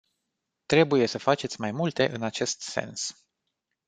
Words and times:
Trebuie 0.65 1.05
să 1.07 1.17
faceți 1.17 1.59
mai 1.59 1.71
multe 1.71 2.09
în 2.11 2.21
acest 2.23 2.61
sens. 2.61 3.25